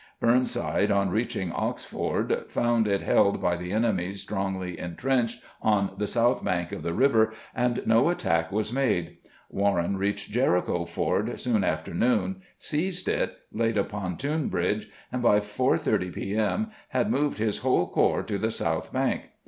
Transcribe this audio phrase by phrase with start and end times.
[0.19, 6.07] Burnside, on reaching Ox Ford, found it held by the enemy strongly intrenched on the
[6.07, 9.17] south bank of the river, and no attack was made.
[9.51, 15.39] Warren reached Jericho Ford soon after noon, seized it, laid a pontoon bridge, and by
[15.39, 16.35] 4: 30 p.
[16.35, 16.71] M.
[16.89, 19.25] had moved his whole corps to the south bank.